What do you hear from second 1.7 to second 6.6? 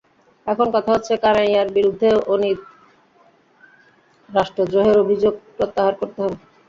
বিরুদ্ধে আনীত রাষ্ট্রদ্রোহের অভিযোগ প্রত্যাহার করতে হবে।